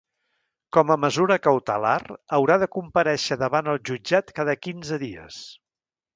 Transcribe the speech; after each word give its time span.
Com 0.77 0.93
a 0.93 0.95
mesura 1.01 1.37
cautelar, 1.47 1.97
haurà 2.39 2.57
de 2.65 2.69
comparèixer 2.77 3.39
davant 3.43 3.71
el 3.75 3.79
jutjat 3.91 4.35
cada 4.41 4.59
quinze 4.69 5.01
dies. 5.07 5.41